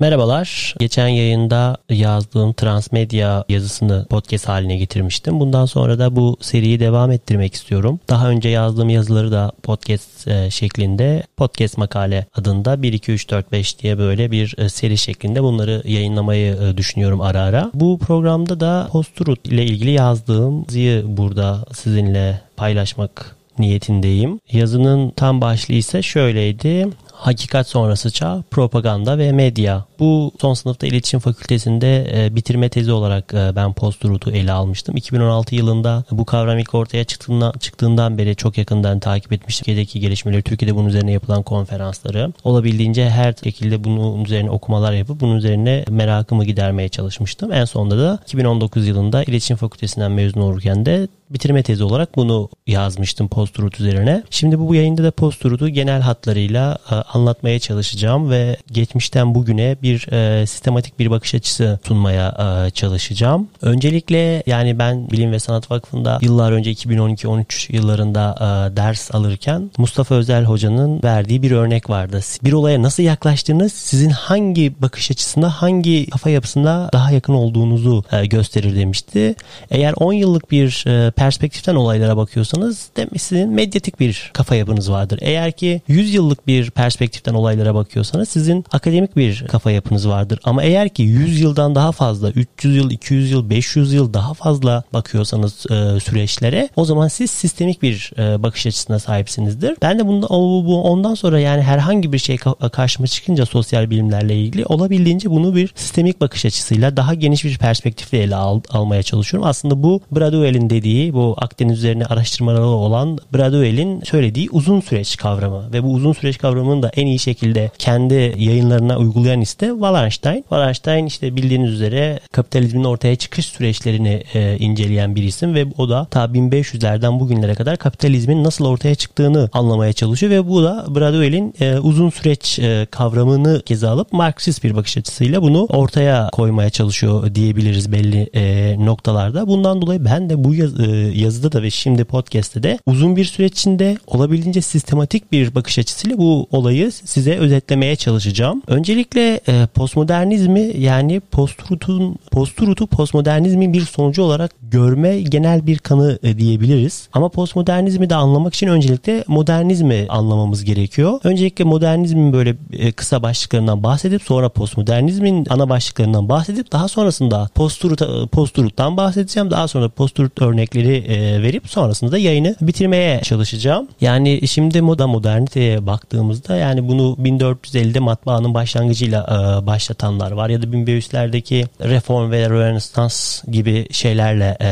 [0.00, 0.74] Merhabalar.
[0.78, 5.40] Geçen yayında yazdığım transmedya yazısını podcast haline getirmiştim.
[5.40, 8.00] Bundan sonra da bu seriyi devam ettirmek istiyorum.
[8.08, 13.52] Daha önce yazdığım yazıları da podcast e, şeklinde podcast makale adında 1 2 3 4
[13.52, 17.70] 5 diye böyle bir e, seri şeklinde bunları yayınlamayı e, düşünüyorum ara ara.
[17.74, 24.40] Bu programda da post-truth ile ilgili yazdığım yazıyı burada sizinle paylaşmak niyetindeyim.
[24.52, 26.88] Yazının tam başlığı ise şöyleydi.
[27.18, 29.84] Hakikat sonrası çağ, propaganda ve medya.
[29.98, 34.96] Bu son sınıfta iletişim fakültesinde e, bitirme tezi olarak e, ben post-truth'u ele almıştım.
[34.96, 39.64] 2016 yılında bu kavram ilk ortaya çıktığından, çıktığından beri çok yakından takip etmiştim.
[39.64, 42.32] Türkiye'deki gelişmeleri, Türkiye'de bunun üzerine yapılan konferansları.
[42.44, 47.52] Olabildiğince her şekilde bunun üzerine okumalar yapıp bunun üzerine merakımı gidermeye çalışmıştım.
[47.52, 53.28] En sonunda da 2019 yılında iletişim fakültesinden mezun olurken de bitirme tezi olarak bunu yazmıştım
[53.28, 54.22] post-truth üzerine.
[54.30, 60.12] Şimdi bu, bu yayında da post-truth'u genel hatlarıyla e, anlatmaya çalışacağım ve geçmişten bugüne bir
[60.12, 62.28] e, sistematik bir bakış açısı sunmaya
[62.66, 63.48] e, çalışacağım.
[63.62, 70.14] Öncelikle yani ben Bilim ve Sanat Vakfı'nda yıllar önce 2012-13 yıllarında e, ders alırken Mustafa
[70.14, 72.20] Özel Hoca'nın verdiği bir örnek vardı.
[72.44, 78.26] Bir olaya nasıl yaklaştığınız sizin hangi bakış açısında hangi kafa yapısında daha yakın olduğunuzu e,
[78.26, 79.34] gösterir demişti.
[79.70, 85.18] Eğer 10 yıllık bir e, perspektiften olaylara bakıyorsanız demek sizin medyatik bir kafa yapınız vardır.
[85.22, 90.40] Eğer ki 100 yıllık bir perspektiften olaylara bakıyorsanız sizin akademik bir kafa yapınız vardır.
[90.44, 94.82] Ama eğer ki 100 yıldan daha fazla, 300 yıl, 200 yıl, 500 yıl daha fazla
[94.92, 99.76] bakıyorsanız e, süreçlere o zaman siz sistemik bir e, bakış açısına sahipsinizdir.
[99.82, 102.36] Ben de bunda, bu, ondan sonra yani herhangi bir şey
[102.72, 108.18] karşıma çıkınca sosyal bilimlerle ilgili olabildiğince bunu bir sistemik bakış açısıyla daha geniş bir perspektifle
[108.18, 109.48] ele al, almaya çalışıyorum.
[109.48, 115.82] Aslında bu Braduel'in dediği bu Akdeniz üzerine araştırmaları olan Braduel'in söylediği uzun süreç kavramı ve
[115.82, 120.40] bu uzun süreç kavramını da en iyi şekilde kendi yayınlarına uygulayan ise Wallenstein.
[120.40, 126.04] Wallenstein işte bildiğiniz üzere kapitalizmin ortaya çıkış süreçlerini e, inceleyen bir isim ve o da
[126.04, 131.78] ta 1500'lerden bugünlere kadar kapitalizmin nasıl ortaya çıktığını anlamaya çalışıyor ve bu da Braduel'in e,
[131.78, 137.92] uzun süreç e, kavramını kez alıp Marksist bir bakış açısıyla bunu ortaya koymaya çalışıyor diyebiliriz
[137.92, 139.46] belli e, noktalarda.
[139.48, 143.24] Bundan dolayı ben de bu yaz, e, yazıda da ve şimdi podcast'te de uzun bir
[143.24, 148.62] süreç içinde olabildiğince sistematik bir bakış açısıyla bu olayı size özetlemeye çalışacağım.
[148.66, 156.38] Öncelikle e, postmodernizmi yani post-truth'un post-truth'u postmodernizmin bir sonucu olarak görme genel bir kanı e,
[156.38, 157.08] diyebiliriz.
[157.12, 161.20] Ama postmodernizmi de anlamak için öncelikle modernizmi anlamamız gerekiyor.
[161.24, 168.28] Öncelikle modernizmin böyle e, kısa başlıklarından bahsedip sonra postmodernizmin ana başlıklarından bahsedip daha sonrasında post-truth,
[168.32, 169.50] post-truth'tan bahsedeceğim.
[169.50, 173.88] Daha sonra post-truth örnekleri e, verip sonrasında da yayını bitirmeye çalışacağım.
[174.00, 180.66] Yani şimdi moda moderniteye baktığımızda yani bunu 1450'de matbaanın başlangıcıyla e, başlatanlar var ya da
[180.66, 184.66] 1500'lerdeki reform ve rönesans gibi şeylerle e,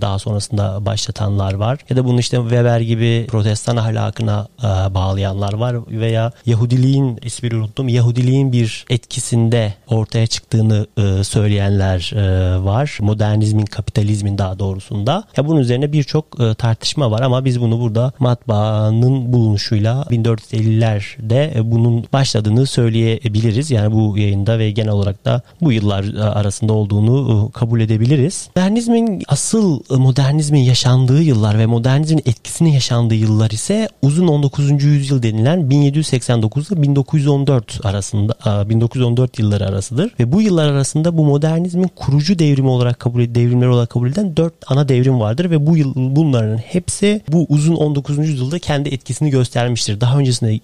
[0.00, 1.78] daha sonrasında başlatanlar var.
[1.90, 7.88] Ya da bunu işte Weber gibi protestan ahlakına e, bağlayanlar var veya Yahudiliğin ismini unuttum.
[7.88, 12.98] Yahudiliğin bir etkisinde ortaya çıktığını e, söyleyenler e, var.
[13.00, 15.24] Modernizmin, kapitalizmin daha doğrusunda.
[15.36, 21.70] Ya bunun üzerine birçok e, tartışma var ama biz bunu burada matbaanın bulunuşuyla 1450'lerde e,
[21.70, 23.70] bunun başladığını söyleyebiliriz.
[23.70, 28.48] Yani bu yayında ve genel olarak da bu yıllar e, arasında olduğunu e, kabul edebiliriz.
[28.56, 34.84] Modernizmin asıl modernizmin yaşandığı yıllar ve modernizmin etkisini yaşandığı yıllar ise uzun 19.
[34.84, 38.34] yüzyıl denilen 1789 ile 1914 arasında
[38.68, 43.90] 1914 yılları arasıdır ve bu yıllar arasında bu modernizmin kurucu devrimi olarak kabul devrimler olarak
[43.90, 48.18] kabul edilen dört ana devrim vardır ve bu yıl bunların hepsi bu uzun 19.
[48.18, 50.00] yüzyılda kendi etkisini göstermiştir.
[50.00, 50.60] Daha öncesinde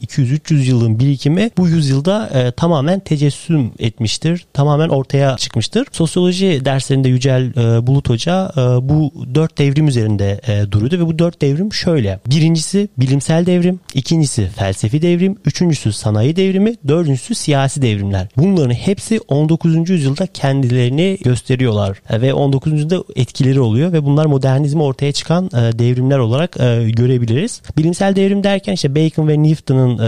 [0.55, 4.47] 200-300 yılın birikimi bu yüzyılda e, tamamen tecessüm etmiştir.
[4.53, 5.87] Tamamen ortaya çıkmıştır.
[5.93, 11.19] Sosyoloji derslerinde Yücel e, Bulut Hoca e, bu dört devrim üzerinde e, duruyordu ve bu
[11.19, 12.21] dört devrim şöyle.
[12.27, 18.29] Birincisi bilimsel devrim, ikincisi felsefi devrim, üçüncüsü sanayi devrimi, dördüncüsü siyasi devrimler.
[18.37, 19.91] Bunların hepsi 19.
[19.91, 22.73] yüzyılda kendilerini gösteriyorlar e, ve 19.
[22.73, 27.63] yüzyılda etkileri oluyor ve bunlar modernizm kapitalizmi ortaya çıkan e, devrimler olarak e, görebiliriz.
[27.79, 29.99] Bilimsel devrim derken işte Bacon ve Newton'un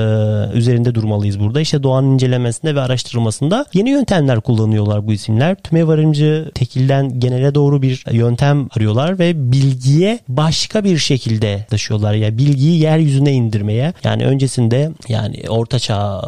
[0.55, 1.61] üzerinde durmalıyız burada.
[1.61, 5.55] İşte doğanın incelemesinde ve araştırılmasında yeni yöntemler kullanıyorlar bu isimler.
[5.55, 12.15] Tüme varımcı tekilden genele doğru bir yöntem arıyorlar ve bilgiye başka bir şekilde taşıyorlar.
[12.15, 13.93] Ya yani bilgiyi yeryüzüne indirmeye.
[14.05, 16.23] Yani öncesinde yani orta çağ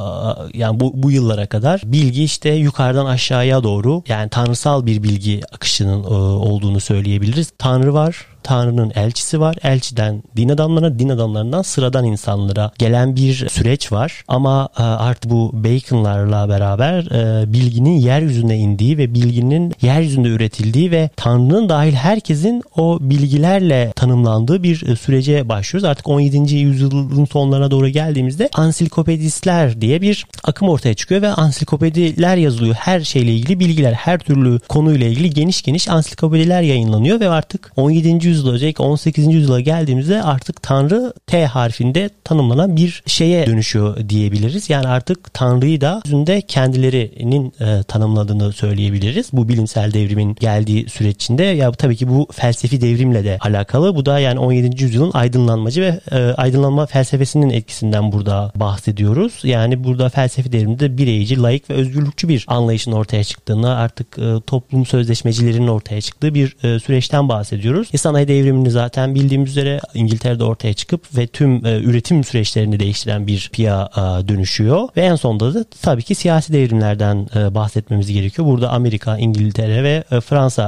[0.54, 6.04] yani bu, bu yıllara kadar bilgi işte yukarıdan aşağıya doğru yani tanrısal bir bilgi akışının
[6.04, 6.06] e,
[6.48, 7.52] olduğunu söyleyebiliriz.
[7.58, 9.56] Tanrı var Tanrı'nın elçisi var.
[9.62, 14.24] Elçiden din adamlarına, din adamlarından sıradan insanlara gelen bir süreç var.
[14.28, 21.10] Ama e, artık bu Bacon'larla beraber e, bilginin yeryüzüne indiği ve bilginin yeryüzünde üretildiği ve
[21.16, 25.84] Tanrı'nın dahil herkesin o bilgilerle tanımlandığı bir e, sürece başlıyoruz.
[25.84, 26.54] Artık 17.
[26.54, 32.74] yüzyılın sonlarına doğru geldiğimizde ansiklopedistler diye bir akım ortaya çıkıyor ve ansiklopediler yazılıyor.
[32.74, 38.37] Her şeyle ilgili bilgiler, her türlü konuyla ilgili geniş geniş ansiklopediler yayınlanıyor ve artık 17
[38.38, 39.34] yüzyıla özellikle 18.
[39.34, 44.70] yüzyıla geldiğimizde artık Tanrı T harfinde tanımlanan bir şeye dönüşüyor diyebiliriz.
[44.70, 49.30] Yani artık Tanrı'yı da yüzünde kendilerinin e, tanımladığını söyleyebiliriz.
[49.32, 53.96] Bu bilimsel devrimin geldiği süreç içinde ya tabii ki bu felsefi devrimle de alakalı.
[53.96, 54.82] Bu da yani 17.
[54.82, 59.40] yüzyılın aydınlanmacı ve e, aydınlanma felsefesinin etkisinden burada bahsediyoruz.
[59.42, 64.86] Yani burada felsefi devrimde bireyci, layık ve özgürlükçü bir anlayışın ortaya çıktığını artık e, toplum
[64.86, 67.88] sözleşmecilerinin ortaya çıktığı bir e, süreçten bahsediyoruz.
[67.92, 73.26] İnsan sanayi devrimini zaten bildiğimiz üzere İngiltere'de ortaya çıkıp ve tüm e, üretim süreçlerini değiştiren
[73.26, 74.88] bir piya e, dönüşüyor.
[74.96, 78.48] Ve en sonunda da tabii ki siyasi devrimlerden e, bahsetmemiz gerekiyor.
[78.48, 80.64] Burada Amerika, İngiltere ve e, Fransa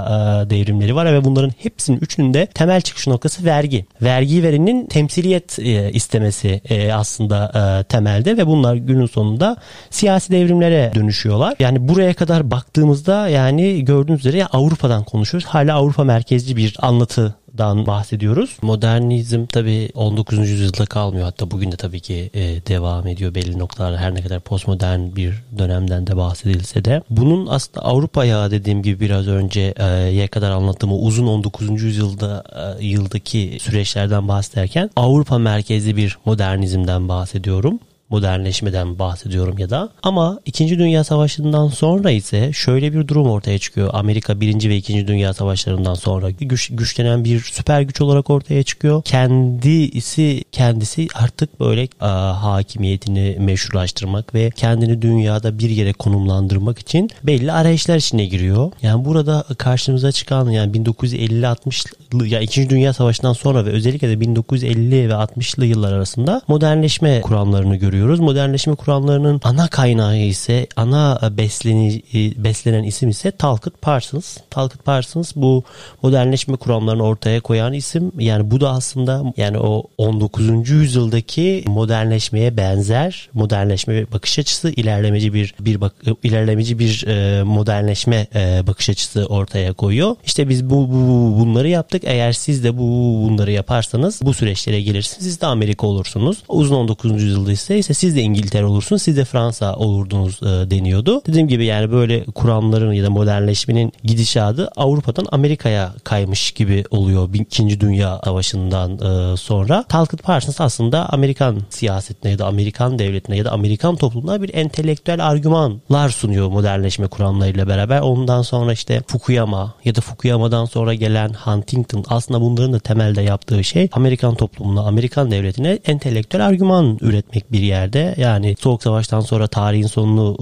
[0.46, 3.86] e, devrimleri var ve bunların hepsinin üçünün de temel çıkış noktası vergi.
[4.02, 9.56] Vergi verenin temsiliyet e, istemesi e, aslında e, temelde ve bunlar günün sonunda
[9.90, 11.54] siyasi devrimlere dönüşüyorlar.
[11.58, 15.48] Yani buraya kadar baktığımızda yani gördüğünüz üzere Avrupa'dan konuşuyoruz.
[15.48, 18.56] Hala Avrupa merkezci bir anlatı dan bahsediyoruz.
[18.62, 20.38] Modernizm tabi 19.
[20.38, 21.24] yüzyılda kalmıyor.
[21.24, 25.34] Hatta bugün de tabii ki e, devam ediyor belli noktalarda her ne kadar postmodern bir
[25.58, 27.02] dönemden de bahsedilse de.
[27.10, 31.82] Bunun aslında Avrupa'ya dediğim gibi biraz önce e, ye kadar anlattığım uzun 19.
[31.82, 32.44] yüzyılda
[32.80, 37.78] e, yıldaki süreçlerden bahsederken Avrupa merkezli bir modernizmden bahsediyorum
[38.10, 39.88] modernleşmeden bahsediyorum ya da.
[40.02, 40.78] Ama 2.
[40.78, 43.90] Dünya Savaşı'ndan sonra ise şöyle bir durum ortaya çıkıyor.
[43.92, 44.68] Amerika 1.
[44.68, 45.06] ve 2.
[45.06, 49.02] Dünya Savaşları'ndan sonra güç, güçlenen bir süper güç olarak ortaya çıkıyor.
[49.04, 57.52] Kendisi kendisi artık böyle a, hakimiyetini meşrulaştırmak ve kendini dünyada bir yere konumlandırmak için belli
[57.52, 58.72] arayışlar içine giriyor.
[58.82, 62.70] Yani burada karşımıza çıkan yani 1950-60 ya 2.
[62.70, 68.20] Dünya Savaşı'ndan sonra ve özellikle de 1950 ve 60'lı yıllar arasında modernleşme kuramlarını görüyoruz görüyoruz.
[68.20, 72.02] Modernleşme kuramlarının ana kaynağı ise ana besleni,
[72.36, 74.36] beslenen isim ise Talcott Parsons.
[74.50, 75.64] Talcott Parsons bu
[76.02, 78.12] modernleşme kuramlarını ortaya koyan isim.
[78.18, 80.70] Yani bu da aslında yani o 19.
[80.70, 88.66] yüzyıldaki modernleşmeye benzer modernleşme bakış açısı ilerlemeci bir bir bak, ilerlemeci bir e, modernleşme e,
[88.66, 90.16] bakış açısı ortaya koyuyor.
[90.24, 92.02] İşte biz bu, bu bunları yaptık.
[92.06, 92.82] Eğer siz de bu
[93.28, 95.24] bunları yaparsanız bu süreçlere gelirsiniz.
[95.24, 96.38] Siz de Amerika olursunuz.
[96.48, 97.22] Uzun 19.
[97.22, 101.22] yüzyılda ise ise siz de İngiltere olursunuz, siz de Fransa olurdunuz e, deniyordu.
[101.26, 107.80] Dediğim gibi yani böyle kuramların ya da modernleşmenin gidişatı Avrupa'dan Amerika'ya kaymış gibi oluyor İkinci
[107.80, 109.84] Dünya Savaşı'ndan e, sonra.
[109.88, 115.26] Talcott Parsons aslında Amerikan siyasetine ya da Amerikan devletine ya da Amerikan toplumuna bir entelektüel
[115.26, 118.00] argümanlar sunuyor modernleşme kuramlarıyla beraber.
[118.00, 123.64] Ondan sonra işte Fukuyama ya da Fukuyama'dan sonra gelen Huntington aslında bunların da temelde yaptığı
[123.64, 129.86] şey Amerikan toplumuna, Amerikan devletine entelektüel argüman üretmek bir yerde yani Soğuk Savaş'tan sonra tarihin
[129.86, 130.36] sonunu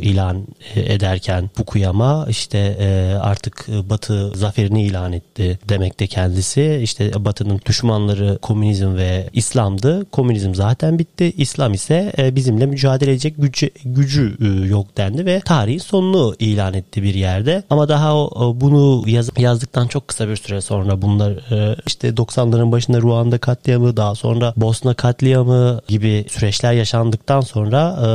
[0.00, 6.80] e, ilan ederken Fukuyama işte e, artık Batı zaferini ilan etti demekte kendisi.
[6.82, 10.10] İşte Batı'nın düşmanları komünizm ve İslam'dı.
[10.10, 11.32] Komünizm zaten bitti.
[11.36, 16.74] İslam ise e, bizimle mücadele edecek gücü, gücü e, yok dendi ve tarihin sonunu ilan
[16.74, 17.62] etti bir yerde.
[17.70, 18.14] Ama daha
[18.60, 23.96] bunu yaz, yazdıktan çok kısa bir süre sonra bunlar e, işte 90'ların başında Ruanda katliamı
[23.96, 28.06] daha sonra Bosna katliamı gibi süreçler yaşandıktan sonra e,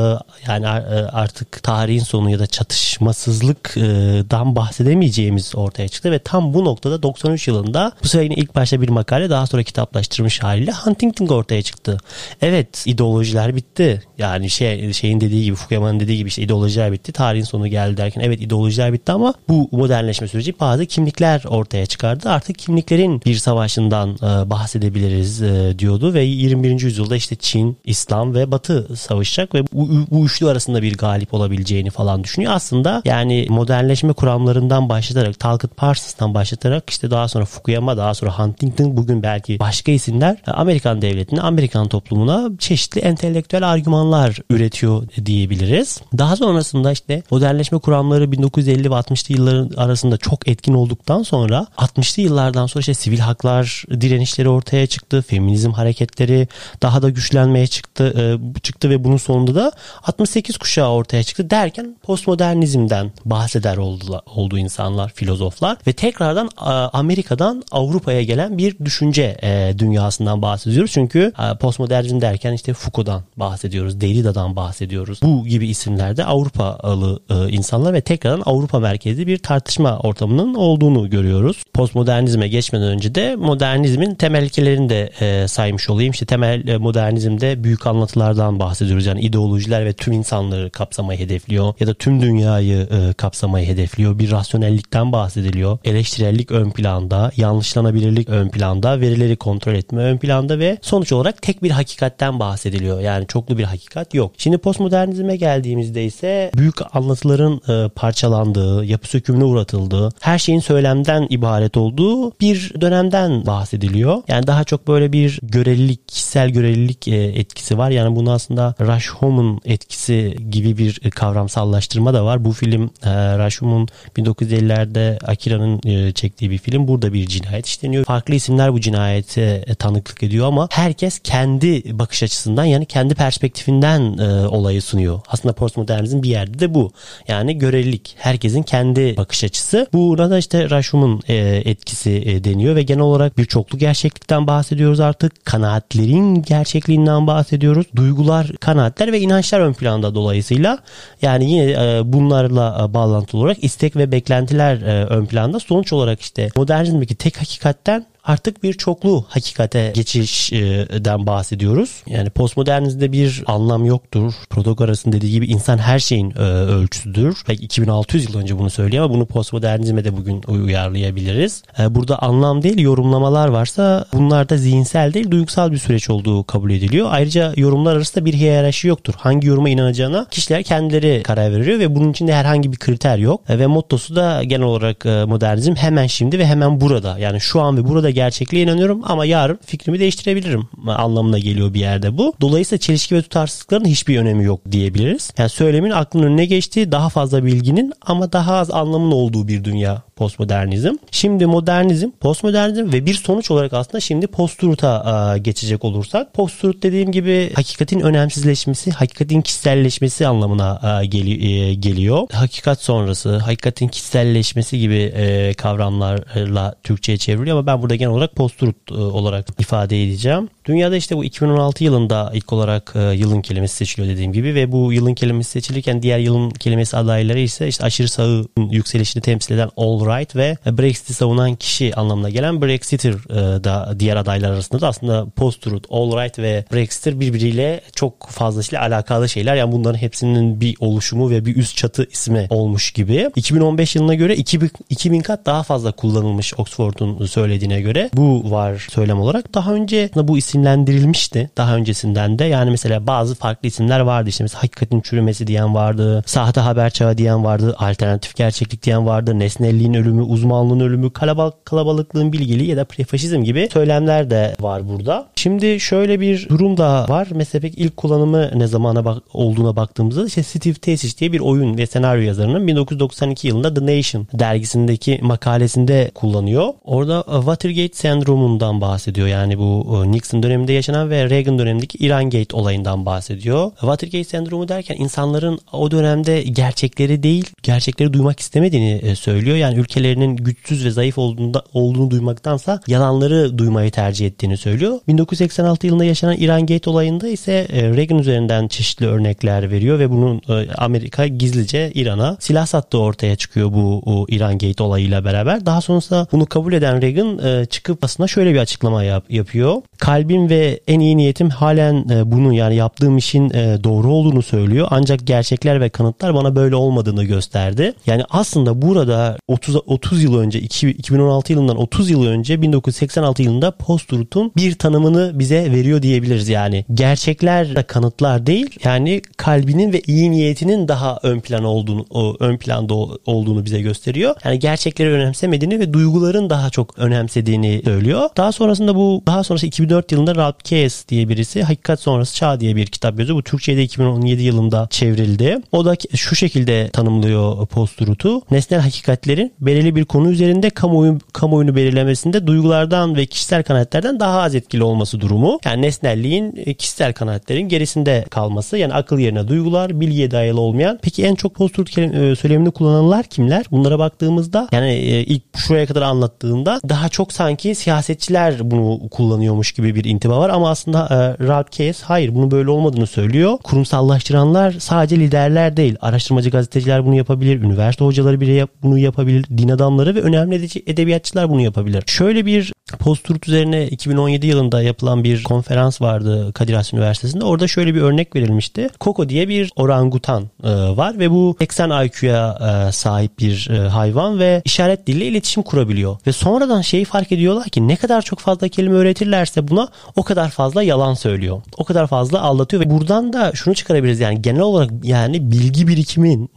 [0.51, 0.69] yani e,
[1.11, 7.91] artık tarihin sonu ya da çatışmasızlıktan bahsedemeyeceğimiz ortaya çıktı ve tam bu noktada 93 yılında
[8.03, 11.97] bu sefer ilk başta bir makale daha sonra kitaplaştırmış haliyle Huntington ortaya çıktı.
[12.41, 14.03] Evet ideolojiler bitti.
[14.17, 17.11] Yani şey şeyin dediği gibi Fukuyama'nın dediği gibi işte ideolojiler bitti.
[17.11, 22.29] Tarihin sonu geldi derken evet ideolojiler bitti ama bu modernleşme süreci bazı kimlikler ortaya çıkardı.
[22.29, 26.81] Artık kimliklerin bir savaşından e, bahsedebiliriz e, diyordu ve 21.
[26.81, 31.89] yüzyılda işte Çin, İslam ve Batı savaşacak ve bu, bu üçlü arasında bir galip olabileceğini
[31.89, 32.53] falan düşünüyor.
[32.53, 38.97] Aslında yani modernleşme kuramlarından başlatarak Talcott Parsons'tan başlatarak işte daha sonra Fukuyama daha sonra Huntington
[38.97, 46.01] bugün belki başka isimler Amerikan devletine Amerikan toplumuna çeşitli entelektüel argümanlar üretiyor diyebiliriz.
[46.17, 52.23] Daha sonrasında işte modernleşme kuramları 1950 ve 60'lı yılların arasında çok etkin olduktan sonra 60'lı
[52.23, 55.21] yıllardan sonra işte sivil haklar direnişleri ortaya çıktı.
[55.27, 56.47] Feminizm hareketleri
[56.81, 59.71] daha da güçlenmeye çıktı e, çıktı ve bunun sonunda da
[60.03, 66.49] 68 kuşağı ortaya çıktı derken postmodernizmden bahseder oldu, oldu insanlar, filozoflar ve tekrardan
[66.93, 70.91] Amerika'dan Avrupa'ya gelen bir düşünce e, dünyasından bahsediyoruz.
[70.91, 75.19] Çünkü e, postmodernizm derken işte Foucault'dan bahsediyoruz, Derrida'dan bahsediyoruz.
[75.23, 77.19] Bu gibi isimlerde Avrupalı
[77.49, 81.63] insanlar ve tekrardan Avrupa merkezli bir tartışma ortamının olduğunu görüyoruz.
[81.73, 86.11] Postmodernizme geçmeden önce de modernizmin temel ilkelerini de e, saymış olayım.
[86.11, 87.87] İşte temel e, modernizmde büyük
[88.29, 89.05] anlatılardan bahsediyoruz.
[89.05, 94.19] Yani ideolojiler ve tüm insanları kapsamayı hedefliyor ya da tüm dünyayı e, kapsamayı hedefliyor.
[94.19, 95.77] Bir rasyonellikten bahsediliyor.
[95.83, 101.63] Eleştirellik ön planda, yanlışlanabilirlik ön planda, verileri kontrol etme ön planda ve sonuç olarak tek
[101.63, 102.99] bir hakikatten bahsediliyor.
[103.01, 104.31] Yani çoklu bir hakikat yok.
[104.37, 111.77] Şimdi postmodernizme geldiğimizde ise büyük anlatıların e, parçalandığı, yapı sökümüne uğratıldığı, her şeyin söylemden ibaret
[111.77, 114.21] olduğu bir dönemden bahsediliyor.
[114.27, 117.89] Yani daha çok böyle bir görelilik, kişisel görelilik e, etkisi var.
[117.89, 122.45] Yani bunu aslında Rashomon etkisi gibi bir e, kavramsallaştırma da var.
[122.45, 126.87] Bu film e, Rashomon 1950'lerde Akira'nın çektiği bir film.
[126.87, 128.05] Burada bir cinayet işleniyor.
[128.05, 134.01] Farklı isimler bu cinayete tanıklık ediyor ama herkes kendi bakış açısından yani kendi perspektifinden
[134.47, 135.19] olayı sunuyor.
[135.27, 136.91] Aslında postmodernizm bir yerde de bu.
[137.27, 138.15] Yani görelilik.
[138.17, 139.87] Herkesin kendi bakış açısı.
[139.93, 145.45] Buna da işte Rashomon etkisi deniyor ve genel olarak bir çoklu gerçeklikten bahsediyoruz artık.
[145.45, 147.85] Kanaatlerin gerçekliğinden bahsediyoruz.
[148.09, 150.77] Duygular, kanaatler ve inançlar ön planda dolayısıyla.
[151.21, 155.59] Yani yine e, bunlarla e, bağlantılı olarak istek ve beklentiler e, ön planda.
[155.59, 162.03] Sonuç olarak işte modernizmdeki tek hakikatten artık bir çoklu hakikate geçişden bahsediyoruz.
[162.07, 164.33] Yani postmodernizmde bir anlam yoktur.
[164.49, 167.37] Protagoras'ın dediği gibi insan her şeyin e, ölçüsüdür.
[167.47, 171.63] Belki 2600 yıl önce bunu söylüyor ama bunu postmodernizme de bugün uyarlayabiliriz.
[171.79, 176.71] E, burada anlam değil yorumlamalar varsa bunlar da zihinsel değil duygusal bir süreç olduğu kabul
[176.71, 177.07] ediliyor.
[177.11, 179.13] Ayrıca yorumlar arasında bir hiyerarşi yoktur.
[179.17, 183.41] Hangi yoruma inanacağına kişiler kendileri karar veriyor ve bunun içinde herhangi bir kriter yok.
[183.49, 187.19] E, ve mottosu da genel olarak modernizm hemen şimdi ve hemen burada.
[187.19, 192.17] Yani şu an ve burada gerçekliğe inanıyorum ama yarın fikrimi değiştirebilirim anlamına geliyor bir yerde
[192.17, 192.33] bu.
[192.41, 195.33] Dolayısıyla çelişki ve tutarsızlıkların hiçbir önemi yok diyebiliriz.
[195.37, 200.01] Yani söylemin aklın önüne geçtiği daha fazla bilginin ama daha az anlamın olduğu bir dünya
[200.19, 200.93] postmodernizm.
[201.11, 207.51] Şimdi modernizm, postmodernizm ve bir sonuç olarak aslında şimdi post-truth'a geçecek olursak post-truth dediğim gibi
[207.55, 212.27] hakikatin önemsizleşmesi, hakikatin kişiselleşmesi anlamına gel- geliyor.
[212.31, 218.91] Hakikat sonrası, hakikatin kişiselleşmesi gibi e, kavramlarla Türkçe'ye çevriliyor ama ben burada genel olarak post-truth
[218.91, 220.49] olarak ifade edeceğim.
[220.69, 224.93] Dünyada işte bu 2016 yılında ilk olarak e, yılın kelimesi seçiliyor dediğim gibi ve bu
[224.93, 230.05] yılın kelimesi seçilirken diğer yılın kelimesi adayları ise işte aşırı sağın yükselişini temsil eden All
[230.05, 235.25] Right ve Brexit'i savunan kişi anlamına gelen Brexiter e, da diğer adaylar arasında da aslında
[235.35, 239.55] post-truth, All Right ve Brexiter birbiriyle çok fazlasıyla alakalı şeyler.
[239.55, 243.29] Yani bunların hepsinin bir oluşumu ve bir üst çatı ismi olmuş gibi.
[243.35, 248.09] 2015 yılına göre 2000, 2000 kat daha fazla kullanılmış Oxford'un söylediğine göre.
[248.13, 249.53] Bu var söylem olarak.
[249.53, 252.45] Daha önce bu isim isimlendirilmişti daha öncesinden de.
[252.45, 257.17] Yani mesela bazı farklı isimler vardı işte mesela hakikatin çürümesi diyen vardı, sahte haber çağı
[257.17, 262.85] diyen vardı, alternatif gerçeklik diyen vardı, nesnelliğin ölümü, uzmanlığın ölümü, kalabalık, kalabalıklığın bilgeliği ya da
[262.85, 265.27] prefaşizm gibi söylemler de var burada.
[265.35, 267.27] Şimdi şöyle bir durum da var.
[267.31, 271.77] Mesela pek ilk kullanımı ne zamana bak olduğuna baktığımızda işte Steve Tasic diye bir oyun
[271.77, 276.67] ve senaryo yazarının 1992 yılında The Nation dergisindeki makalesinde kullanıyor.
[276.83, 279.27] Orada Watergate sendromundan bahsediyor.
[279.27, 283.71] Yani bu e, Nixon döneminde yaşanan ve Reagan dönemindeki İran Gate olayından bahsediyor.
[283.71, 289.57] Watergate sendromu derken insanların o dönemde gerçekleri değil, gerçekleri duymak istemediğini e, söylüyor.
[289.57, 294.99] Yani ülkelerinin güçsüz ve zayıf olduğunda, olduğunu duymaktansa yalanları duymayı tercih ettiğini söylüyor.
[295.07, 300.41] 1986 yılında yaşanan İran Gate olayında ise e, Reagan üzerinden çeşitli örnekler veriyor ve bunun
[300.49, 305.65] e, Amerika gizlice İran'a silah sattığı ortaya çıkıyor bu İran Gate olayıyla beraber.
[305.65, 309.81] Daha sonrasında bunu kabul eden Reagan çıkıp aslında şöyle bir açıklama yap, yapıyor.
[309.97, 314.41] Kalbi kalbim ve en iyi niyetim halen e, bunun yani yaptığım işin e, doğru olduğunu
[314.41, 314.87] söylüyor.
[314.91, 317.93] Ancak gerçekler ve kanıtlar bana böyle olmadığını gösterdi.
[318.05, 324.51] Yani aslında burada 30 30 yıl önce 2016 yılından 30 yıl önce 1986 yılında post-truth'un
[324.55, 326.85] bir tanımını bize veriyor diyebiliriz yani.
[326.93, 328.69] Gerçekler de kanıtlar değil.
[328.83, 332.05] Yani kalbinin ve iyi niyetinin daha ön plan olduğunu
[332.39, 332.93] ön planda
[333.25, 334.35] olduğunu bize gösteriyor.
[334.43, 338.29] Yani gerçekleri önemsemediğini ve duyguların daha çok önemsediğini söylüyor.
[338.37, 342.75] Daha sonrasında bu daha sonrası 2004 yılında Ralph Keyes diye birisi Hakikat Sonrası Çağ diye
[342.75, 343.37] bir kitap yazıyor.
[343.37, 345.61] Bu Türkçe'de 2017 yılında çevrildi.
[345.71, 348.41] O da şu şekilde tanımlıyor post-truth'u.
[348.51, 354.55] Nesnel hakikatlerin belirli bir konu üzerinde kamuoyu, kamuoyunu belirlemesinde duygulardan ve kişisel kanaatlerden daha az
[354.55, 355.59] etkili olması durumu.
[355.65, 358.77] Yani nesnelliğin e, kişisel kanaatlerin gerisinde kalması.
[358.77, 360.99] Yani akıl yerine duygular, bilgiye dayalı olmayan.
[361.01, 363.65] Peki en çok post-truth e, söylemini kullananlar kimler?
[363.71, 369.95] Bunlara baktığımızda yani e, ilk şuraya kadar anlattığında daha çok sanki siyasetçiler bunu kullanıyormuş gibi
[369.95, 373.57] bir intiba var ama aslında e, Ralph Keyes hayır bunu böyle olmadığını söylüyor.
[373.63, 375.95] Kurumsallaştıranlar sadece liderler değil.
[376.01, 377.61] Araştırmacı gazeteciler bunu yapabilir.
[377.61, 379.45] Üniversite hocaları bile yap, bunu yapabilir.
[379.57, 382.03] Din adamları ve önemli edebiyatçılar bunu yapabilir.
[382.07, 387.43] Şöyle bir post-truth üzerine 2017 yılında yapılan bir konferans vardı Kadir Has Üniversitesi'nde.
[387.43, 388.89] Orada şöyle bir örnek verilmişti.
[388.99, 394.39] Koko diye bir orangutan e, var ve bu 80 IQ'ya e, sahip bir e, hayvan
[394.39, 396.17] ve işaret diliyle iletişim kurabiliyor.
[396.27, 400.49] Ve sonradan şeyi fark ediyorlar ki ne kadar çok fazla kelime öğretirlerse buna o kadar
[400.49, 401.61] fazla yalan söylüyor.
[401.77, 406.49] O kadar fazla aldatıyor ve buradan da şunu çıkarabiliriz yani genel olarak yani bilgi birikiminin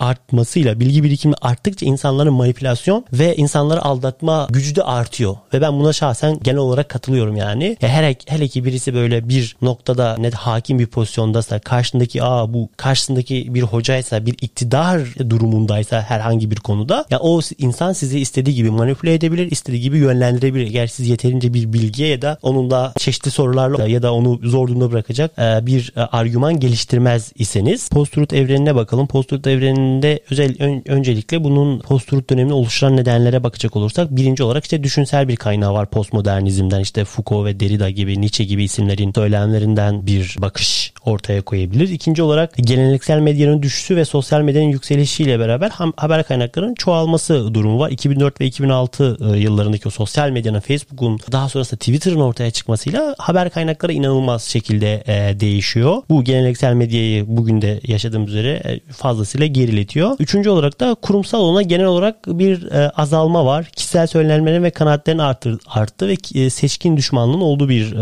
[0.00, 5.36] artmasıyla bilgi birikimi arttıkça insanların manipülasyon ve insanları aldatma gücü de artıyor.
[5.54, 7.76] Ve ben buna şahsen genel olarak katılıyorum yani.
[7.82, 12.68] Ya her hele ki birisi böyle bir noktada ne hakim bir pozisyondaysa karşındaki aa bu
[12.76, 18.70] karşısındaki bir hocaysa bir iktidar durumundaysa herhangi bir konuda ya o insan sizi istediği gibi
[18.70, 20.74] manipüle edebilir, istediği gibi yönlendirebilir.
[20.74, 24.68] Eğer siz yeterince bir bilgiye ya da onun da çeşitli sorularla ya da onu zor
[24.68, 29.06] durumda bırakacak e, bir e, argüman geliştirmez iseniz post-truth evrenine bakalım.
[29.06, 34.82] Post-truth evreninde özel ön, öncelikle bunun post-truth dönemini oluşturan nedenlere bakacak olursak birinci olarak işte
[34.82, 40.36] düşünsel bir kaynağı var postmodernizmden işte Foucault ve Derrida gibi Nietzsche gibi isimlerin söylemlerinden bir
[40.38, 41.88] bakış ortaya koyabilir.
[41.88, 47.90] İkinci olarak geleneksel medyanın düşüşü ve sosyal medyanın yükselişiyle beraber haber kaynaklarının çoğalması durumu var.
[47.90, 53.50] 2004 ve 2006 e, yıllarındaki o sosyal medyanın Facebook'un daha sonrasında Twitter'ın ortaya çıkmasıyla haber
[53.50, 56.02] kaynakları inanılmaz şekilde e, değişiyor.
[56.10, 60.16] Bu geleneksel medyayı bugün de yaşadığımız üzere e, fazlasıyla geriletiyor.
[60.18, 63.64] Üçüncü olarak da kurumsal olana genel olarak bir azalma var.
[63.76, 67.92] Kişisel söylenmelerin ve kanaatlerin arttı, arttı ve seçkin düşmanlığın olduğu bir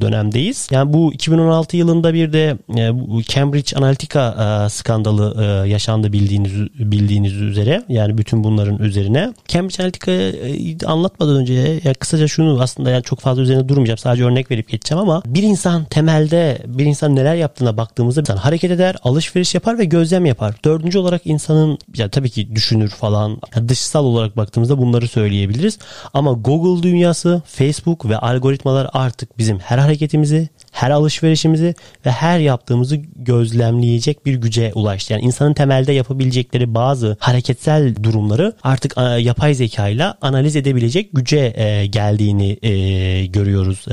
[0.00, 0.68] dönemdeyiz.
[0.70, 2.56] Yani bu 2016 yılında bir de
[3.28, 7.82] Cambridge Analytica skandalı yaşandı bildiğiniz bildiğiniz üzere.
[7.88, 9.34] Yani bütün bunların üzerine.
[9.48, 13.95] Cambridge Analytica'yı anlatmadan önce ya kısaca şunu aslında yani çok fazla üzerine durmayacağım.
[13.96, 18.70] Sadece örnek verip geçeceğim ama bir insan temelde bir insan neler yaptığına baktığımızda insan hareket
[18.70, 20.54] eder, alışveriş yapar ve gözlem yapar.
[20.64, 23.40] Dördüncü olarak insanın ya tabii ki düşünür falan.
[23.56, 25.78] Yani dışsal olarak baktığımızda bunları söyleyebiliriz.
[26.14, 31.74] Ama Google dünyası, Facebook ve algoritmalar artık bizim her hareketimizi, her alışverişimizi
[32.06, 35.12] ve her yaptığımızı gözlemleyecek bir güce ulaştı.
[35.12, 41.52] Yani insanın temelde yapabilecekleri bazı hareketsel durumları artık e, yapay zeka ile analiz edebilecek güce
[41.56, 43.84] e, geldiğini e, görüyoruz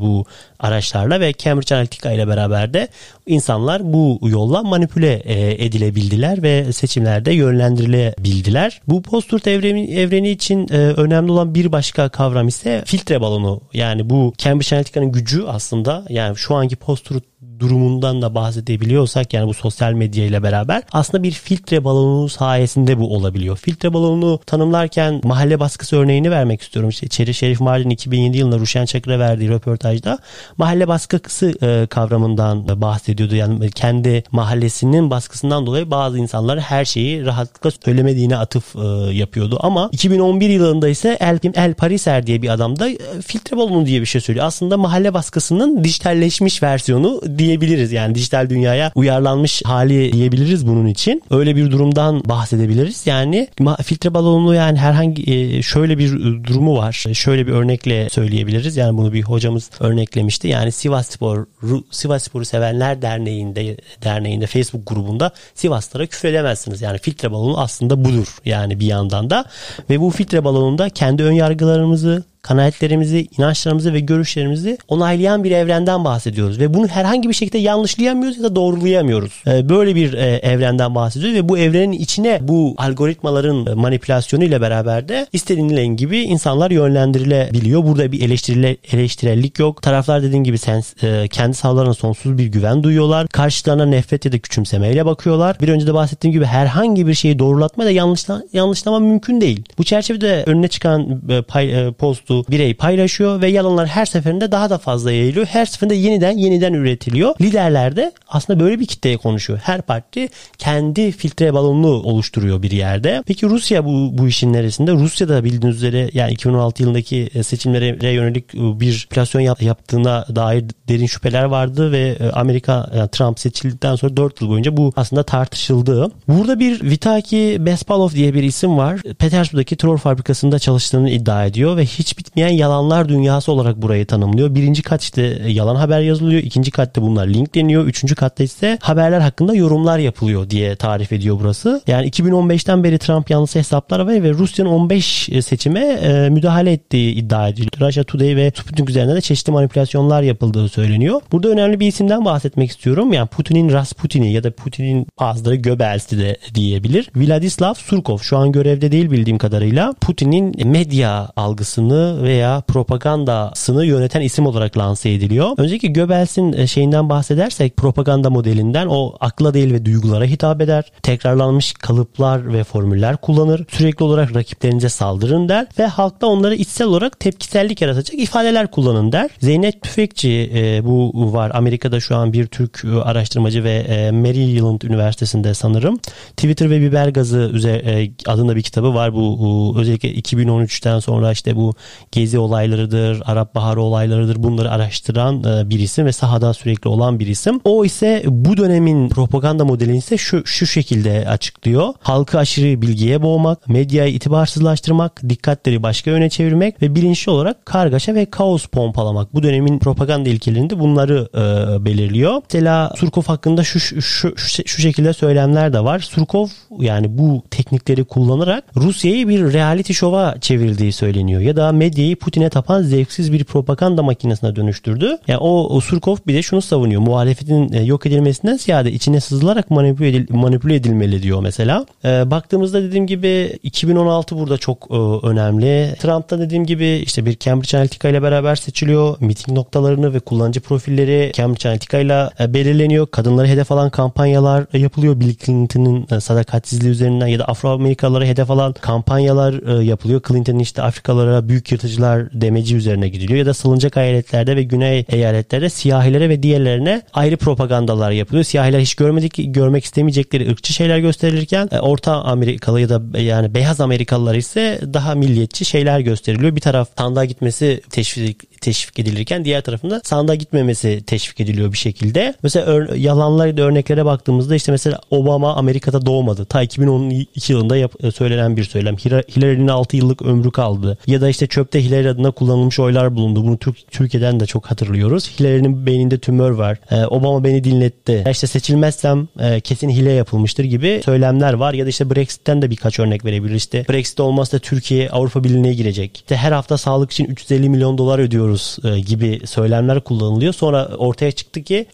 [0.00, 0.24] bu
[0.62, 2.88] araçlarla ve Cambridge Analytica ile beraber de
[3.26, 5.22] insanlar bu yolla manipüle
[5.64, 8.80] edilebildiler ve seçimlerde yönlendirilebildiler.
[8.88, 13.60] Bu post-truth evreni, evreni için önemli olan bir başka kavram ise filtre balonu.
[13.74, 17.24] Yani bu Cambridge Analytica'nın gücü aslında yani şu anki post-truth
[17.62, 23.14] durumundan da bahsedebiliyorsak yani bu sosyal medya ile beraber aslında bir filtre balonu sayesinde bu
[23.14, 23.56] olabiliyor.
[23.56, 26.90] Filtre balonu tanımlarken mahalle baskısı örneğini vermek istiyorum.
[26.90, 30.18] İşte Çeri Şerif Mardin 2007 yılında Ruşen Çakır'a verdiği röportajda
[30.56, 33.34] mahalle baskısı e, kavramından bahsediyordu.
[33.34, 39.58] Yani kendi mahallesinin baskısından dolayı bazı insanlar her şeyi rahatlıkla söylemediğine atıf e, yapıyordu.
[39.60, 44.00] Ama 2011 yılında ise El, El Pariser diye bir adam da e, filtre balonu diye
[44.00, 44.46] bir şey söylüyor.
[44.46, 47.92] Aslında mahalle baskısının dijitalleşmiş versiyonu diye diyebiliriz.
[47.92, 51.22] Yani dijital dünyaya uyarlanmış hali diyebiliriz bunun için.
[51.30, 53.06] Öyle bir durumdan bahsedebiliriz.
[53.06, 53.48] Yani
[53.84, 56.12] filtre balonlu yani herhangi e, şöyle bir
[56.44, 57.04] durumu var.
[57.12, 58.76] Şöyle bir örnekle söyleyebiliriz.
[58.76, 60.48] Yani bunu bir hocamız örneklemişti.
[60.48, 61.46] Yani Sivas Spor
[61.90, 66.82] Sivas Spor'u sevenler derneğinde derneğinde Facebook grubunda Sivaslara küfür edemezsiniz.
[66.82, 68.28] Yani filtre balonu aslında budur.
[68.44, 69.44] Yani bir yandan da
[69.90, 76.58] ve bu filtre balonunda kendi ön yargılarımızı kanaatlerimizi, inançlarımızı ve görüşlerimizi onaylayan bir evrenden bahsediyoruz.
[76.58, 79.42] Ve bunu herhangi bir şekilde yanlışlayamıyoruz ya da doğrulayamıyoruz.
[79.46, 85.08] E, böyle bir e, evrenden bahsediyoruz ve bu evrenin içine bu algoritmaların manipülasyonu ile beraber
[85.08, 87.84] de istediğin gibi insanlar yönlendirilebiliyor.
[87.84, 89.82] Burada bir eleştirile, eleştirellik yok.
[89.82, 93.28] Taraflar dediğim gibi sen, e, kendi sağlarına sonsuz bir güven duyuyorlar.
[93.28, 95.56] Karşılarına nefret ya da küçümsemeyle bakıyorlar.
[95.60, 99.64] Bir önce de bahsettiğim gibi herhangi bir şeyi doğrulatma da yanlışla, yanlışlama mümkün değil.
[99.78, 101.92] Bu çerçevede önüne çıkan e, pay, e,
[102.32, 105.46] postu birey paylaşıyor ve yalanlar her seferinde daha da fazla yayılıyor.
[105.46, 107.34] Her seferinde yeniden yeniden üretiliyor.
[107.40, 109.58] Liderler de aslında böyle bir kitleye konuşuyor.
[109.62, 113.22] Her parti kendi filtre balonunu oluşturuyor bir yerde.
[113.26, 114.92] Peki Rusya bu, bu işin neresinde?
[114.92, 121.44] Rusya'da bildiğiniz üzere yani 2016 yılındaki e, seçimlere yönelik bir plasyon yaptığına dair derin şüpheler
[121.44, 126.10] vardı ve Amerika yani Trump seçildikten sonra 4 yıl boyunca bu aslında tartışıldı.
[126.28, 129.00] Burada bir Vitaki Bespalov diye bir isim var.
[129.18, 134.54] Petersburg'daki troll fabrikasında çalıştığını iddia ediyor ve hiç bitmeyen yalanlar dünyası olarak burayı tanımlıyor.
[134.54, 136.42] Birinci kat işte yalan haber yazılıyor.
[136.42, 137.86] ikinci katta bunlar linkleniyor.
[137.86, 141.82] Üçüncü katta ise haberler hakkında yorumlar yapılıyor diye tarif ediyor burası.
[141.86, 147.48] Yani 2015'ten beri Trump yanlısı hesaplar var ve Rusya'nın 15 seçime e, müdahale ettiği iddia
[147.48, 147.70] ediliyor.
[147.80, 151.20] Russia Today ve Sputnik üzerinde de çeşitli manipülasyonlar yapıldığı söyleniyor.
[151.32, 153.12] Burada önemli bir isimden bahsetmek istiyorum.
[153.12, 157.10] Yani Putin'in Rasputin'i ya da Putin'in bazıları Göbels'i de diyebilir.
[157.16, 164.46] Vladislav Surkov şu an görevde değil bildiğim kadarıyla Putin'in medya algısını veya propagandasını yöneten isim
[164.46, 165.48] olarak lanse ediliyor.
[165.56, 170.84] Önceki Göbels'in e, şeyinden bahsedersek propaganda modelinden o akla değil ve duygulara hitap eder.
[171.02, 173.64] Tekrarlanmış kalıplar ve formüller kullanır.
[173.70, 179.30] Sürekli olarak rakiplerinize saldırın der ve halkta onları içsel olarak tepkisellik yaratacak ifadeler kullanın der.
[179.40, 181.50] Zeynep Tüfekçi e, bu var.
[181.54, 185.98] Amerika'da şu an bir Türk e, araştırmacı ve e, Maryland Üniversitesi'nde sanırım.
[186.36, 189.14] Twitter ve biber gazı e, adında bir kitabı var.
[189.14, 191.74] Bu özellikle 2013'ten sonra işte bu
[192.12, 197.26] gezi olaylarıdır, Arap Baharı olaylarıdır bunları araştıran e, bir isim ve sahada sürekli olan bir
[197.26, 197.60] isim.
[197.64, 201.94] O ise bu dönemin propaganda modelini ise şu, şu şekilde açıklıyor.
[202.00, 208.26] Halkı aşırı bilgiye boğmak, medyayı itibarsızlaştırmak, dikkatleri başka yöne çevirmek ve bilinçli olarak kargaşa ve
[208.26, 209.34] kaos pompalamak.
[209.34, 212.42] Bu dönemin propaganda ilkelerinde bunları e, belirliyor.
[212.44, 214.34] Mesela Surkov hakkında şu, şu, şu,
[214.66, 215.98] şu şekilde söylemler de var.
[215.98, 221.40] Surkov yani bu teknikleri kullanarak Rusya'yı bir reality şova çevirdiği söyleniyor.
[221.40, 225.18] Ya da medyayı Putin'e tapan zevksiz bir propaganda makinesine dönüştürdü.
[225.28, 227.00] Yani o, o Surkov bir de şunu savunuyor.
[227.00, 231.86] Muhalefetin e, yok edilmesinden ziyade içine sızılarak manipüle, edil, manipüle edilmeli diyor mesela.
[232.04, 234.94] Ee, baktığımızda dediğim gibi 2016 burada çok e,
[235.26, 235.94] önemli.
[235.98, 239.16] Trump'ta dediğim gibi işte bir Cambridge Analytica ile beraber seçiliyor.
[239.20, 243.06] Miting noktalarını ve kullanıcı profilleri Cambridge Analytica ile e, belirleniyor.
[243.06, 245.20] Kadınları hedef alan kampanyalar yapılıyor.
[245.20, 250.20] Bill Clinton'ın e, sadakatsizliği üzerinden ya da Afro-Amerikalılara hedef alan kampanyalar e, yapılıyor.
[250.28, 255.68] Clinton'ın işte Afrikalara büyük yırtıcılar demeci üzerine gidiliyor ya da salıncak eyaletlerde ve güney eyaletlerde
[255.68, 258.44] siyahilere ve diğerlerine ayrı propagandalar yapılıyor.
[258.44, 264.34] Siyahiler hiç görmedik görmek istemeyecekleri ırkçı şeyler gösterilirken Orta Amerikalı ya da yani beyaz Amerikalılar
[264.34, 266.56] ise daha milliyetçi şeyler gösteriliyor.
[266.56, 272.34] Bir taraf sandığa gitmesi teşvik teşvik edilirken diğer tarafında sandığa gitmemesi teşvik ediliyor bir şekilde.
[272.42, 276.44] Mesela ör, yalanlar örneklere baktığımızda işte mesela Obama Amerika'da doğmadı.
[276.44, 278.96] Ta 2012 yılında yap, e, söylenen bir söylem.
[278.96, 280.98] Hillary'nin 6 yıllık ömrü kaldı.
[281.06, 283.44] Ya da işte çöpte Hillary adına kullanılmış oylar bulundu.
[283.44, 285.30] Bunu Türk, Türkiye'den de çok hatırlıyoruz.
[285.30, 286.78] Hillary'nin beyninde tümör var.
[286.90, 288.22] Ee, Obama beni dinletti.
[288.26, 291.74] Ya işte seçilmezsem e, kesin hile yapılmıştır gibi söylemler var.
[291.74, 293.62] Ya da işte Brexit'ten de birkaç örnek verebiliriz.
[293.62, 296.16] İşte Brexit olmazsa Türkiye Avrupa Birliği'ne girecek.
[296.16, 298.51] İşte her hafta sağlık için 350 milyon dolar ödüyoruz
[298.84, 300.52] e, gibi söylemler kullanılıyor.
[300.52, 301.86] Sonra ortaya çıktı ki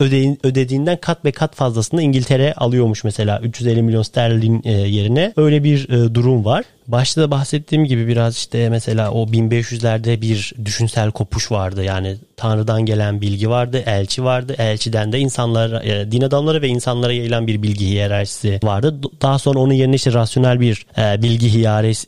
[0.44, 5.32] ödediğinden kat ve kat fazlasını İngiltere alıyormuş mesela 350 milyon sterlin e, yerine.
[5.36, 6.64] Öyle bir e, durum var.
[6.88, 11.84] Başta da bahsettiğim gibi biraz işte mesela o 1500'lerde bir düşünsel kopuş vardı.
[11.84, 14.54] Yani Tanrı'dan gelen bilgi vardı, elçi vardı.
[14.58, 19.00] Elçiden de insanlara, e, din adamları ve insanlara yayılan bir bilgi hiyerarşisi vardı.
[19.22, 21.52] Daha sonra onun yerine işte rasyonel bir e, bilgi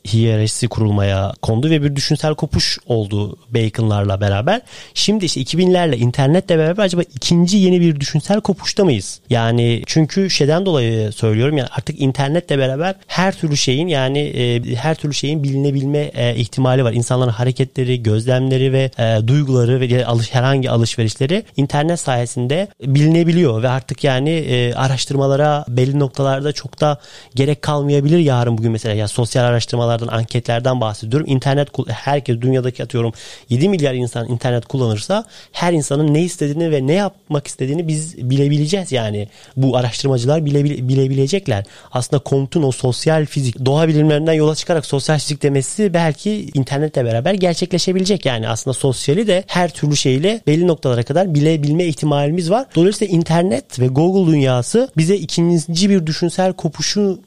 [0.05, 4.61] hiyerarşisi, kurulmaya kondu ve bir düşünsel kopuş oldu Bacon'larla beraber.
[4.93, 9.19] Şimdi işte 2000'lerle internetle beraber acaba ikinci yeni bir düşünsel kopuşta mıyız?
[9.29, 14.95] Yani çünkü şeyden dolayı söylüyorum yani artık internetle beraber her türlü şeyin yani e, her
[14.95, 16.93] türlü şeyin bilinebilme e, ihtimali var.
[16.93, 24.03] İnsanların hareketleri, gözlemleri ve e, duyguları ve alış, herhangi alışverişleri internet sayesinde bilinebiliyor ve artık
[24.03, 26.97] yani e, araştırmalara belli noktalarda çok da
[27.35, 31.27] gerek kalmayabilir yarın bugün mesela ya sosyal araştırmalardan, anketlerden bahsediyorum.
[31.29, 33.13] İnternet herkes dünyadaki atıyorum
[33.49, 38.91] 7 milyar insan internet kullanırsa her insanın ne istediğini ve ne yapmak istediğini biz bilebileceğiz
[38.91, 39.27] yani.
[39.57, 41.63] Bu araştırmacılar bile, bilebilecekler.
[41.91, 48.25] Aslında Comte'un o sosyal fizik doğa bilimlerinden yola çıkarak sosyalleştik demesi belki internetle beraber gerçekleşebilecek.
[48.25, 52.65] Yani aslında sosyali de her türlü şeyle belli noktalara kadar bilebilme ihtimalimiz var.
[52.75, 57.19] Dolayısıyla internet ve Google dünyası bize ikinci bir düşünsel kopuşu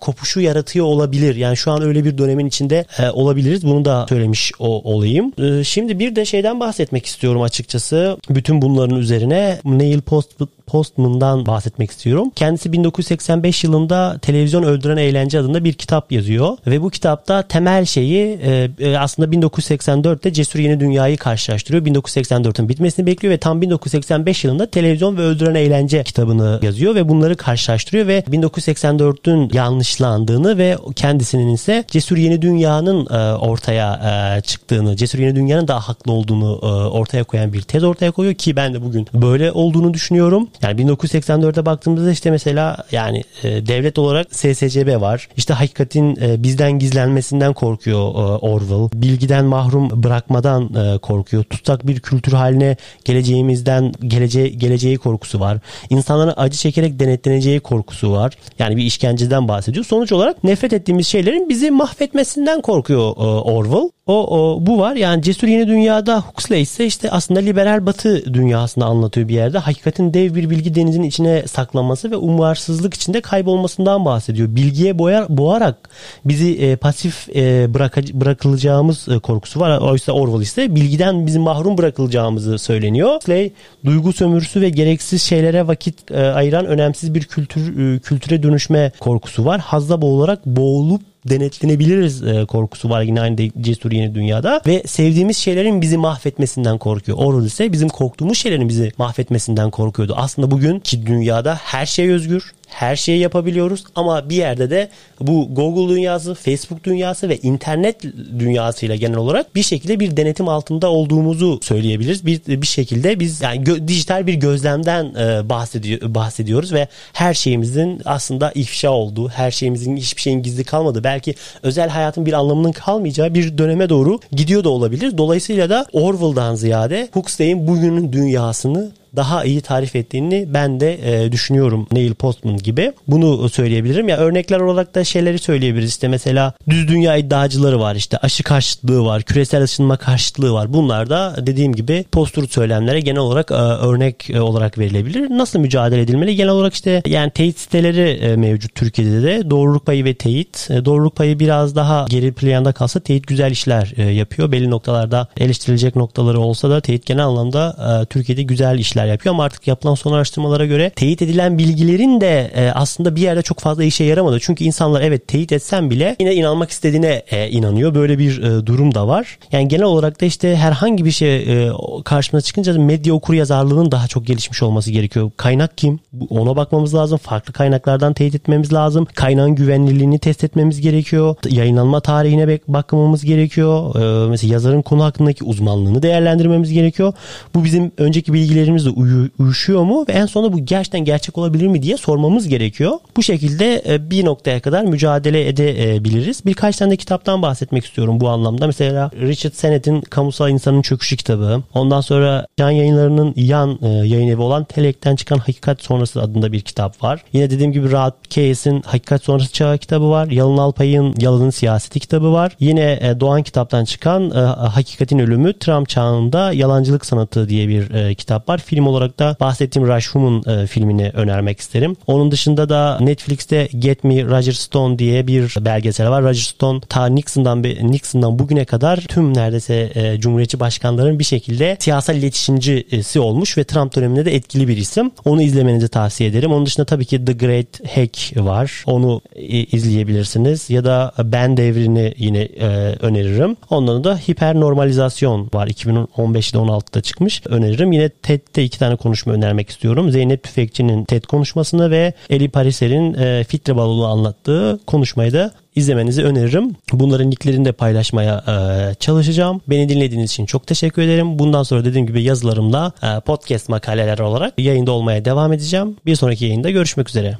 [0.00, 1.36] kopuşu yaratıyor olabilir.
[1.36, 3.66] Yani şu an öyle bir dönemin içinde e, olabiliriz.
[3.66, 5.32] Bunu da söylemiş o, olayım.
[5.38, 8.16] E, şimdi bir de şeyden bahsetmek istiyorum açıkçası.
[8.30, 10.30] Bütün bunların üzerine Neil Post
[10.70, 12.30] Postman'dan bahsetmek istiyorum.
[12.36, 18.38] Kendisi 1985 yılında Televizyon Öldüren Eğlence adında bir kitap yazıyor ve bu kitapta temel şeyi
[18.42, 21.84] e, e aslında 1984'te Cesur Yeni Dünya'yı karşılaştırıyor.
[21.86, 27.36] 1984'ün bitmesini bekliyor ve tam 1985 yılında Televizyon ve Öldüren Eğlence kitabını yazıyor ve bunları
[27.36, 33.94] karşılaştırıyor ve 1984'ün yanlışlandığını ve kendisinin ise Cesur Yeni Dünya'nın e, ortaya
[34.38, 38.34] e, çıktığını, Cesur Yeni Dünya'nın daha haklı olduğunu e, ortaya koyan bir tez ortaya koyuyor
[38.34, 40.48] ki ben de bugün böyle olduğunu düşünüyorum.
[40.62, 45.28] Yani 1984'e baktığımızda işte mesela yani e, devlet olarak SSCB var.
[45.36, 49.00] İşte hakikatin e, bizden gizlenmesinden korkuyor e, Orwell.
[49.02, 51.44] Bilgiden mahrum bırakmadan korkuyor.
[51.44, 55.58] Tutsak bir kültür haline geleceğimizden gelece geleceği korkusu var.
[55.90, 58.32] İnsanların acı çekerek denetleneceği korkusu var.
[58.58, 59.84] Yani bir işkenceden bahsediyor.
[59.84, 63.12] Sonuç olarak nefret ettiğimiz şeylerin bizi mahvetmesinden korkuyor
[63.44, 63.90] Orwell.
[64.10, 64.96] O, o bu var.
[64.96, 69.58] Yani Cesur Yeni Dünya'da Huxley ise işte aslında liberal batı dünyasını anlatıyor bir yerde.
[69.58, 74.48] Hakikatin dev bir bilgi denizin içine saklanması ve umarsızlık içinde kaybolmasından bahsediyor.
[74.56, 75.90] Bilgiye boyar, boğarak
[76.24, 79.78] bizi e, pasif e, bıraka, bırakılacağımız e, korkusu var.
[79.78, 83.14] Oysa Orwell ise bilgiden bizim mahrum bırakılacağımızı söyleniyor.
[83.14, 83.52] Huxley
[83.84, 89.44] duygu sömürüsü ve gereksiz şeylere vakit e, ayıran önemsiz bir kültür e, kültüre dönüşme korkusu
[89.44, 89.60] var.
[89.60, 95.82] Hazda boğularak boğulup denetlenebiliriz e, korkusu var yine aynı cesur yeni dünyada ve sevdiğimiz şeylerin
[95.82, 97.18] bizi mahvetmesinden korkuyor.
[97.18, 100.14] Orwell ise bizim korktuğumuz şeylerin bizi mahvetmesinden korkuyordu.
[100.16, 104.88] Aslında bugün ki dünyada her şey özgür, her şeyi yapabiliyoruz ama bir yerde de
[105.20, 108.02] bu Google dünyası, Facebook dünyası ve internet
[108.38, 112.26] dünyasıyla genel olarak bir şekilde bir denetim altında olduğumuzu söyleyebiliriz.
[112.26, 118.02] Bir bir şekilde biz yani gö- dijital bir gözlemden e, bahsediyor, bahsediyoruz ve her şeyimizin
[118.04, 123.34] aslında ifşa olduğu, her şeyimizin hiçbir şeyin gizli kalmadığı, belki özel hayatın bir anlamının kalmayacağı
[123.34, 125.18] bir döneme doğru gidiyor da olabilir.
[125.18, 131.86] Dolayısıyla da Orwell'dan ziyade Huxley'in bugünün dünyasını daha iyi tarif ettiğini ben de e, düşünüyorum
[131.92, 132.92] Neil Postman gibi.
[133.08, 134.08] Bunu söyleyebilirim.
[134.08, 135.90] Ya örnekler olarak da şeyleri söyleyebiliriz.
[135.90, 137.94] İşte mesela düz dünya iddiacıları var.
[137.94, 139.22] işte aşı karşıtlığı var.
[139.22, 140.72] Küresel ısınma karşıtlığı var.
[140.72, 145.30] Bunlar da dediğim gibi post söylemlere genel olarak e, örnek e, olarak verilebilir.
[145.30, 146.36] Nasıl mücadele edilmeli?
[146.36, 149.50] Genel olarak işte yani teyit siteleri e, mevcut Türkiye'de de.
[149.50, 150.68] Doğruluk payı ve teyit.
[150.70, 154.52] E, doğruluk payı biraz daha geri planda kalsa teyit güzel işler e, yapıyor.
[154.52, 159.34] Belli noktalarda eleştirilecek noktaları olsa da teyit genel anlamda e, Türkiye'de güzel işler işler yapıyor
[159.34, 163.58] ama artık yapılan son araştırmalara göre teyit edilen bilgilerin de e, aslında bir yerde çok
[163.58, 164.40] fazla işe yaramadı.
[164.40, 167.94] Çünkü insanlar evet teyit etsen bile yine inanmak istediğine e, inanıyor.
[167.94, 169.38] Böyle bir e, durum da var.
[169.52, 171.72] Yani genel olarak da işte herhangi bir şey e,
[172.04, 175.30] karşımıza çıkınca medya okur yazarlığının daha çok gelişmiş olması gerekiyor.
[175.36, 176.00] Kaynak kim?
[176.30, 177.18] Ona bakmamız lazım.
[177.18, 179.06] Farklı kaynaklardan teyit etmemiz lazım.
[179.14, 181.34] Kaynağın güvenilirliğini test etmemiz gerekiyor.
[181.48, 183.94] Yayınlanma tarihine bakmamız gerekiyor.
[183.94, 187.12] E, mesela yazarın konu hakkındaki uzmanlığını değerlendirmemiz gerekiyor.
[187.54, 191.82] Bu bizim önceki bilgilerimizle uyu, uyuşuyor mu ve en sonunda bu gerçekten gerçek olabilir mi
[191.82, 192.92] diye sormamız gerekiyor.
[193.16, 196.46] Bu şekilde e, bir noktaya kadar mücadele edebiliriz.
[196.46, 198.66] Birkaç tane de kitaptan bahsetmek istiyorum bu anlamda.
[198.66, 201.62] Mesela Richard Sennett'in Kamusal İnsanın Çöküşü kitabı.
[201.74, 206.60] Ondan sonra Can Yayınları'nın yan e, yayın evi olan Telek'ten çıkan Hakikat Sonrası adında bir
[206.60, 207.24] kitap var.
[207.32, 210.26] Yine dediğim gibi Rahat Keyes'in Hakikat Sonrası Çağı kitabı var.
[210.26, 212.56] Yalın Alpay'ın Yalın'ın Siyaseti kitabı var.
[212.60, 218.58] Yine e, Doğan kitaptan çıkan Hakikatin Ölümü Trump Çağında Yalancılık Sanatı diye bir kitap var.
[218.58, 221.96] Film olarak da bahsettiğim Rashum'un e, filmini önermek isterim.
[222.06, 226.22] Onun dışında da Netflix'te Get Me Roger Stone diye bir belgesel var.
[226.22, 232.16] Roger Stone ta Nixon'dan Nixon'dan bugüne kadar tüm neredeyse e, Cumhuriyetçi başkanların bir şekilde siyasal
[232.16, 235.10] iletişimcisi olmuş ve Trump döneminde de etkili bir isim.
[235.24, 236.52] Onu izlemenizi tavsiye ederim.
[236.52, 238.84] Onun dışında tabii ki The Great Hack var.
[238.86, 240.70] Onu e, izleyebilirsiniz.
[240.70, 242.66] Ya da Ben Devrini yine e,
[243.00, 243.56] öneririm.
[243.70, 245.68] Ondan da Hipernormalizasyon var.
[245.68, 247.42] 2015'de 16'da çıkmış.
[247.46, 247.92] Öneririm.
[247.92, 250.10] Yine TED'de iki tane konuşma önermek istiyorum.
[250.10, 256.76] Zeynep Tüfekçi'nin TED konuşmasını ve Eli Pariser'in e, Fitre Balolu anlattığı konuşmayı da izlemenizi öneririm.
[256.92, 259.60] Bunların linklerini de paylaşmaya e, çalışacağım.
[259.68, 261.38] Beni dinlediğiniz için çok teşekkür ederim.
[261.38, 265.96] Bundan sonra dediğim gibi yazılarımla e, podcast makaleler olarak yayında olmaya devam edeceğim.
[266.06, 267.38] Bir sonraki yayında görüşmek üzere.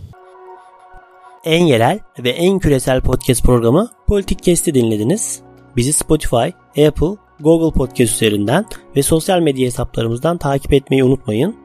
[1.44, 5.40] En yerel ve en küresel podcast programı Politik Kesti dinlediniz.
[5.76, 6.48] Bizi Spotify,
[6.86, 8.64] Apple, Google Podcast üzerinden
[8.96, 11.56] ve sosyal medya hesaplarımızdan takip etmeyi unutmayın.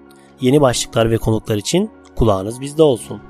[0.42, 3.22] Yeni başlıklar ve konuklar için kulağınız bizde olsun.